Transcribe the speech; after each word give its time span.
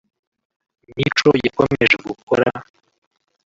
Mico 0.95 1.29
yakomeje 1.45 1.95
gukora 2.07 2.47